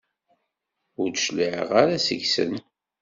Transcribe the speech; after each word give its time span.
Ur 1.01 1.07
d-tecliɛeḍ 1.09 1.69
ara 1.81 2.03
seg-sen. 2.05 2.53